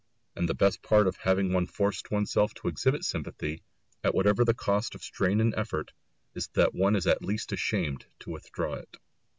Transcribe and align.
And 0.35 0.49
the 0.49 0.55
best 0.55 0.81
part 0.81 1.05
of 1.05 1.15
having 1.17 1.53
once 1.53 1.69
forced 1.69 2.09
oneself 2.09 2.55
to 2.55 2.67
exhibit 2.67 3.03
sympathy, 3.03 3.61
at 4.03 4.15
whatever 4.15 4.43
cost 4.51 4.95
of 4.95 5.03
strain 5.03 5.39
and 5.39 5.53
effort, 5.53 5.91
is 6.33 6.47
that 6.53 6.73
one 6.73 6.95
is 6.95 7.05
at 7.05 7.21
least 7.21 7.51
ashamed 7.51 8.07
to 8.21 8.31
withdraw 8.31 8.73
it. 8.73 8.97